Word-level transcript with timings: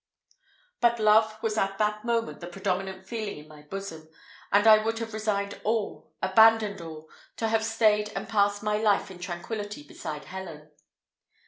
But 0.79 0.99
love 0.99 1.37
was 1.43 1.59
at 1.59 1.77
that 1.77 2.03
moment 2.03 2.39
the 2.39 2.47
predominant 2.47 3.05
feeling 3.07 3.37
in 3.37 3.47
my 3.47 3.61
bosom, 3.61 4.09
and 4.51 4.65
I 4.65 4.79
would 4.83 4.97
have 4.97 5.13
resigned 5.13 5.61
all, 5.63 6.11
abandoned 6.23 6.81
all, 6.81 7.07
to 7.37 7.49
have 7.49 7.63
stayed 7.63 8.11
and 8.15 8.27
passed 8.27 8.63
my 8.63 8.77
life 8.79 9.11
in 9.11 9.19
tranquillity 9.19 9.83
beside 9.83 10.25
Helen. 10.25 10.71